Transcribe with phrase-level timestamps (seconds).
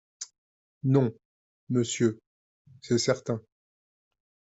[0.83, 1.13] Non,
[1.69, 2.17] monsieur,
[2.81, 3.39] c’est certain.